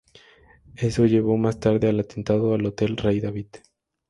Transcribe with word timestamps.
Eso 0.77 1.05
llevó 1.05 1.37
más 1.37 1.59
tarde 1.59 1.87
al 1.89 1.99
Atentado 1.99 2.55
al 2.55 2.65
Hotel 2.65 2.97
Rey 2.97 3.19
David. 3.19 3.49